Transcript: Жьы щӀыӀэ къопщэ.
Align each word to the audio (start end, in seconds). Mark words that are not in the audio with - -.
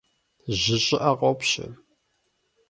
Жьы 0.59 0.77
щӀыӀэ 0.85 1.11
къопщэ. 1.19 1.67